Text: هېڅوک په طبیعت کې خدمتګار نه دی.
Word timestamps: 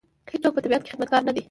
هېڅوک 0.31 0.51
په 0.55 0.61
طبیعت 0.63 0.81
کې 0.83 0.91
خدمتګار 0.93 1.21
نه 1.27 1.31
دی. 1.35 1.39